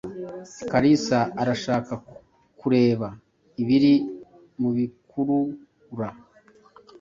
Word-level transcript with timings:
Kalisa 0.71 1.19
arashaka 1.41 1.93
kureba 2.59 3.07
ibiri 3.61 3.93
mubikurura. 4.59 6.09